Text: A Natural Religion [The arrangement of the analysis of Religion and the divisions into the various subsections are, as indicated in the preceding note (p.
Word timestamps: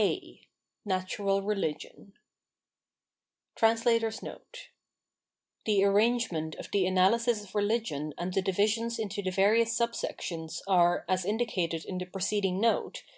A 0.00 0.40
Natural 0.84 1.42
Religion 1.42 2.12
[The 3.60 4.38
arrangement 5.84 6.54
of 6.54 6.70
the 6.70 6.86
analysis 6.86 7.42
of 7.42 7.52
Religion 7.56 8.14
and 8.16 8.32
the 8.32 8.40
divisions 8.40 9.00
into 9.00 9.22
the 9.22 9.32
various 9.32 9.76
subsections 9.76 10.60
are, 10.68 11.04
as 11.08 11.24
indicated 11.24 11.84
in 11.84 11.98
the 11.98 12.06
preceding 12.06 12.60
note 12.60 13.02
(p. 13.04 13.12